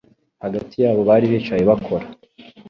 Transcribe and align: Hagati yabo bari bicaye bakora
Hagati 0.43 0.75
yabo 0.83 1.01
bari 1.09 1.25
bicaye 1.31 1.63
bakora 1.69 2.05